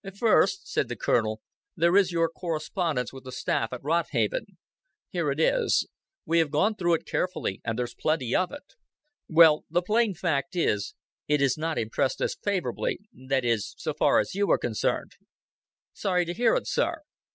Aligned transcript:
"First," 0.15 0.67
said 0.67 0.87
the 0.87 0.95
Colonel, 0.95 1.41
"there 1.77 1.95
is 1.95 2.11
your 2.11 2.27
correspondence 2.27 3.13
with 3.13 3.23
the 3.23 3.31
staff 3.31 3.71
at 3.71 3.83
Rodhaven. 3.83 4.57
Here 5.09 5.29
it 5.29 5.39
is. 5.39 5.85
We 6.25 6.39
have 6.39 6.49
gone 6.49 6.73
through 6.73 6.95
it 6.95 7.05
carefully 7.05 7.61
and 7.63 7.77
there's 7.77 7.93
plenty 7.93 8.35
of 8.35 8.51
it. 8.51 8.63
Well, 9.29 9.63
the 9.69 9.83
plain 9.83 10.15
fact 10.15 10.55
is, 10.55 10.95
it 11.27 11.39
has 11.39 11.55
not 11.55 11.77
impressed 11.77 12.19
us 12.19 12.35
favorably 12.43 12.97
that 13.13 13.45
is, 13.45 13.75
so 13.77 13.93
far 13.93 14.17
as 14.17 14.33
you 14.33 14.49
are 14.49 14.57
concerned." 14.57 15.11
"Sorry 15.93 16.25
to 16.25 16.33
hear 16.33 16.55
it, 16.55 16.65
sir." 16.65 17.01